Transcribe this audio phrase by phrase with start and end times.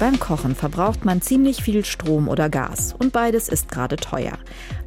[0.00, 4.32] Beim Kochen verbraucht man ziemlich viel Strom oder Gas und beides ist gerade teuer.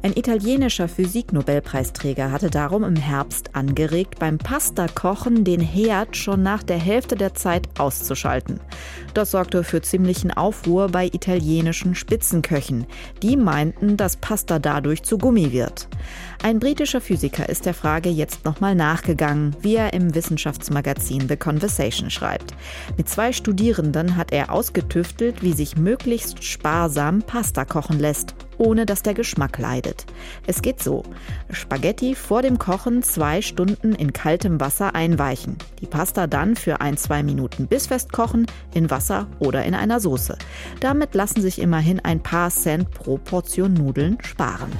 [0.02, 6.78] Ein italienischer Physiknobelpreisträger hatte darum im Herbst angeregt, beim Pasta-Kochen den Herd schon nach der
[6.78, 8.60] Hälfte der Zeit auszuschalten.
[9.14, 12.86] Das sorgte für ziemlichen Aufruhr bei italienischen Spitzenköchen.
[13.22, 15.88] Die meinten, dass Pasta dadurch zu Gummi wird.
[16.42, 22.10] Ein britischer Physiker ist der Frage jetzt nochmal nachgegangen, wie er im Wissenschaftsmagazin The Conversation
[22.10, 22.54] schreibt.
[22.96, 24.52] Mit zwei Studierenden hat er
[24.98, 30.04] ausgetüftelt, wie sich möglichst sparsam Pasta kochen lässt ohne dass der Geschmack leidet.
[30.48, 31.04] Es geht so.
[31.48, 35.56] Spaghetti vor dem Kochen zwei Stunden in kaltem Wasser einweichen.
[35.80, 40.36] Die Pasta dann für ein, zwei Minuten bissfest kochen, in Wasser oder in einer Soße.
[40.80, 44.72] Damit lassen sich immerhin ein paar Cent pro Portion Nudeln sparen.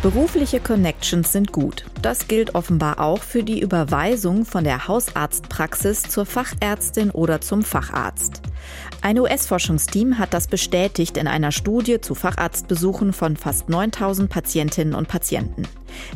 [0.00, 1.86] Berufliche Connections sind gut.
[2.00, 8.42] Das gilt offenbar auch für die Überweisung von der Hausarztpraxis zur Fachärztin oder zum Facharzt.
[9.02, 15.08] Ein US-Forschungsteam hat das bestätigt in einer Studie zu Facharztbesuchen von fast 9000 Patientinnen und
[15.08, 15.62] Patienten.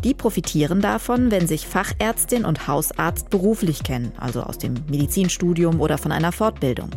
[0.02, 5.98] Die profitieren davon, wenn sich Fachärztin und Hausarzt beruflich kennen, also aus dem Medizinstudium oder
[5.98, 6.90] von einer Fortbildung.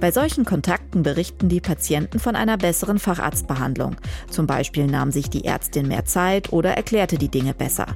[0.00, 3.96] Bei solchen Kontakten berichten die Patienten von einer besseren Facharztbehandlung.
[4.30, 7.86] Zum Beispiel nahm sich die Ärztin mehr Zeit oder erklärte die Dinge besser.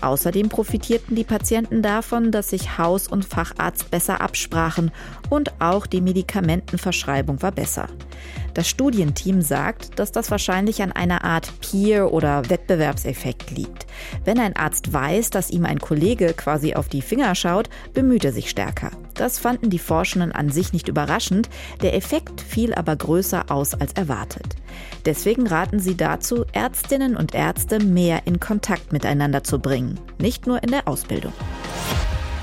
[0.00, 4.90] Außerdem profitierten die Patienten davon, dass sich Haus- und Facharzt besser absprachen
[5.28, 7.88] und auch die Medikamentenverschreibung war besser.
[8.54, 13.86] Das Studienteam sagt, dass das wahrscheinlich an einer Art Peer- oder Wettbewerbseffekt liegt.
[14.24, 18.32] Wenn ein Arzt weiß, dass ihm ein Kollege quasi auf die Finger schaut, bemüht er
[18.32, 18.90] sich stärker.
[19.14, 21.50] Das fanden die Forschenden an sich nicht überraschend,
[21.82, 24.56] der Effekt fiel aber größer aus als erwartet.
[25.04, 30.62] Deswegen raten sie dazu, Ärztinnen und Ärzte mehr in Kontakt miteinander zu bringen, nicht nur
[30.62, 31.32] in der Ausbildung.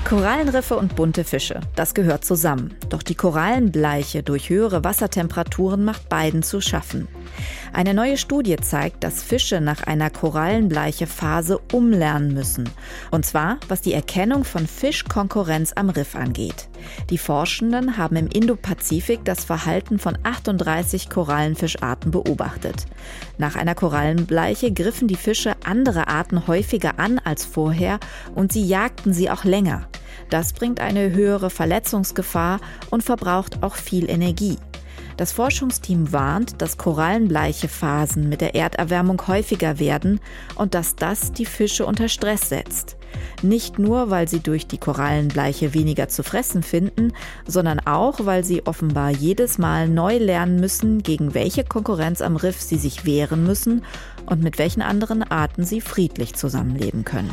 [0.08, 2.74] Korallenriffe und bunte Fische, das gehört zusammen.
[2.88, 7.08] Doch die Korallenbleiche durch höhere Wassertemperaturen macht beiden zu schaffen.
[7.74, 12.70] Eine neue Studie zeigt, dass Fische nach einer korallenbleiche Phase umlernen müssen.
[13.10, 16.70] Und zwar, was die Erkennung von Fischkonkurrenz am Riff angeht.
[17.10, 22.86] Die Forschenden haben im Indopazifik das Verhalten von 38 Korallenfischarten beobachtet.
[23.36, 28.00] Nach einer Korallenbleiche griffen die Fische andere Arten häufiger an als vorher
[28.34, 29.86] und sie jagten sie auch länger.
[30.30, 34.58] Das bringt eine höhere Verletzungsgefahr und verbraucht auch viel Energie.
[35.18, 40.20] Das Forschungsteam warnt, dass korallenbleiche Phasen mit der Erderwärmung häufiger werden
[40.54, 42.96] und dass das die Fische unter Stress setzt.
[43.42, 47.12] Nicht nur, weil sie durch die Korallenbleiche weniger zu fressen finden,
[47.48, 52.60] sondern auch, weil sie offenbar jedes Mal neu lernen müssen, gegen welche Konkurrenz am Riff
[52.60, 53.84] sie sich wehren müssen
[54.26, 57.30] und mit welchen anderen Arten sie friedlich zusammenleben können.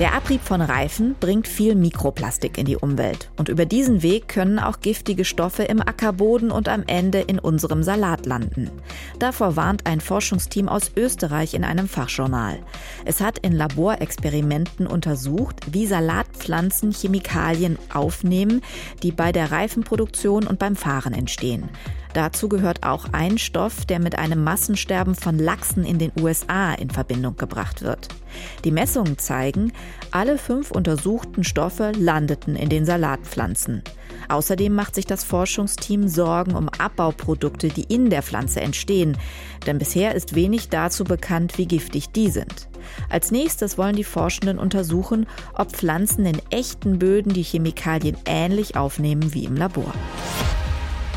[0.00, 3.30] Der Abrieb von Reifen bringt viel Mikroplastik in die Umwelt.
[3.36, 7.82] Und über diesen Weg können auch giftige Stoffe im Ackerboden und am Ende in unserem
[7.82, 8.70] Salat landen.
[9.18, 12.60] Davor warnt ein Forschungsteam aus Österreich in einem Fachjournal.
[13.04, 18.62] Es hat in Laborexperimenten untersucht, wie Salatpflanzen Chemikalien aufnehmen,
[19.02, 21.68] die bei der Reifenproduktion und beim Fahren entstehen.
[22.12, 26.90] Dazu gehört auch ein Stoff, der mit einem Massensterben von Lachsen in den USA in
[26.90, 28.08] Verbindung gebracht wird.
[28.64, 29.72] Die Messungen zeigen,
[30.10, 33.82] alle fünf untersuchten Stoffe landeten in den Salatpflanzen.
[34.28, 39.16] Außerdem macht sich das Forschungsteam Sorgen um Abbauprodukte, die in der Pflanze entstehen,
[39.66, 42.68] denn bisher ist wenig dazu bekannt, wie giftig die sind.
[43.08, 49.34] Als nächstes wollen die Forschenden untersuchen, ob Pflanzen in echten Böden die Chemikalien ähnlich aufnehmen
[49.34, 49.92] wie im Labor.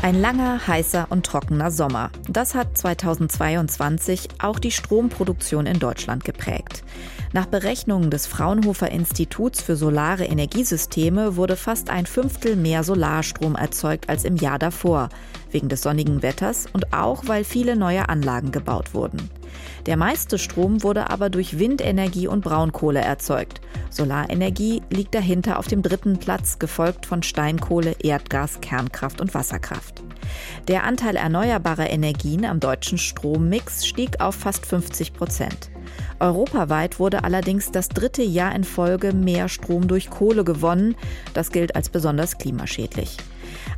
[0.04, 2.10] Ein langer, heißer und trockener Sommer.
[2.28, 6.84] Das hat 2022 auch die Stromproduktion in Deutschland geprägt.
[7.34, 14.08] Nach Berechnungen des Fraunhofer Instituts für Solare Energiesysteme wurde fast ein Fünftel mehr Solarstrom erzeugt
[14.08, 15.08] als im Jahr davor,
[15.50, 19.30] wegen des sonnigen Wetters und auch weil viele neue Anlagen gebaut wurden.
[19.86, 23.60] Der meiste Strom wurde aber durch Windenergie und Braunkohle erzeugt.
[23.90, 30.04] Solarenergie liegt dahinter auf dem dritten Platz, gefolgt von Steinkohle, Erdgas, Kernkraft und Wasserkraft.
[30.68, 35.73] Der Anteil erneuerbarer Energien am deutschen Strommix stieg auf fast 50 Prozent.
[36.20, 40.96] Europaweit wurde allerdings das dritte Jahr in Folge mehr Strom durch Kohle gewonnen.
[41.34, 43.16] Das gilt als besonders klimaschädlich.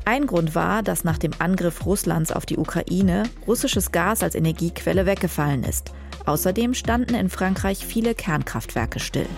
[0.04, 5.06] Ein Grund war, dass nach dem Angriff Russlands auf die Ukraine russisches Gas als Energiequelle
[5.06, 5.92] weggefallen ist.
[6.26, 9.28] Außerdem standen in Frankreich viele Kernkraftwerke still.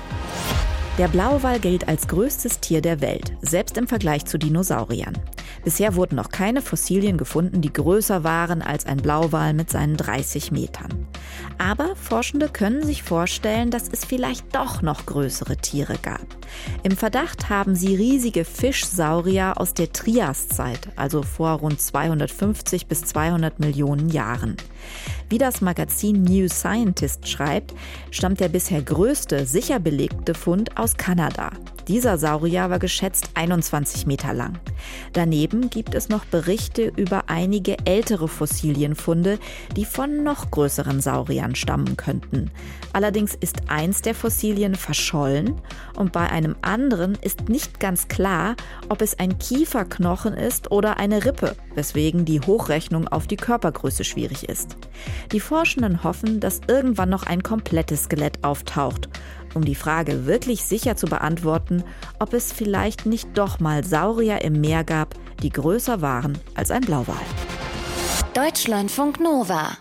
[0.98, 5.16] Der Blauwal gilt als größtes Tier der Welt, selbst im Vergleich zu Dinosauriern.
[5.69, 10.50] Bisher wurden noch keine Fossilien gefunden, die größer waren als ein Blauwal mit seinen 30
[10.50, 11.06] Metern.
[11.59, 16.25] Aber Forschende können sich vorstellen, dass es vielleicht doch noch größere Tiere gab.
[16.85, 23.61] Im Verdacht haben sie riesige Fischsaurier aus der Triaszeit, also vor rund 250 bis 200
[23.61, 24.56] Millionen Jahren.
[25.29, 27.75] Wie das Magazin New Scientist schreibt,
[28.11, 31.50] stammt der bisher größte sicher belegte Fund aus Kanada.
[31.88, 34.58] Dieser Saurier war geschätzt 21 Meter lang.
[35.14, 39.38] Daneben gibt es noch Berichte über einige ältere Fossilienfunde,
[39.75, 42.50] die von noch größeren Sauriern stammen könnten.
[42.93, 45.55] Allerdings ist eins der Fossilien verschollen
[45.96, 48.55] und bei einem anderen ist nicht ganz klar,
[48.90, 54.46] ob es ein Kieferknochen ist oder eine Rippe, weswegen die Hochrechnung auf die Körpergröße schwierig
[54.46, 54.76] ist.
[55.32, 59.08] Die Forschenden hoffen, dass irgendwann noch ein komplettes Skelett auftaucht
[59.55, 61.85] um die Frage wirklich sicher zu beantworten,
[62.19, 66.83] ob es vielleicht nicht doch mal Saurier im Meer gab, die größer waren als ein
[66.83, 67.17] Blauwal.
[68.35, 69.77] Deutschlandfunk Nova